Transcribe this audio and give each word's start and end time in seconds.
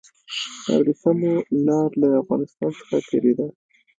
د 0.63 0.65
ورېښمو 0.79 1.33
لاره 1.65 1.95
له 2.01 2.07
افغانستان 2.21 2.71
څخه 2.79 2.95
تیریده 3.09 3.47